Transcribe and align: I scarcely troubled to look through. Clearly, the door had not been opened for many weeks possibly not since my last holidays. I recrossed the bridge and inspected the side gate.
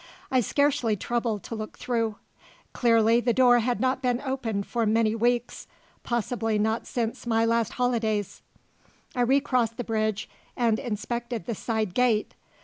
I 0.31 0.41
scarcely 0.41 0.95
troubled 0.95 1.43
to 1.43 1.53
look 1.53 1.77
through. 1.77 2.15
Clearly, 2.73 3.19
the 3.21 3.33
door 3.33 3.59
had 3.59 3.79
not 3.79 4.01
been 4.01 4.19
opened 4.21 4.65
for 4.65 4.87
many 4.87 5.13
weeks 5.13 5.67
possibly 6.01 6.57
not 6.57 6.87
since 6.87 7.27
my 7.27 7.45
last 7.45 7.73
holidays. 7.73 8.41
I 9.15 9.21
recrossed 9.21 9.77
the 9.77 9.83
bridge 9.83 10.27
and 10.57 10.79
inspected 10.79 11.45
the 11.45 11.53
side 11.53 11.93
gate. 11.93 12.33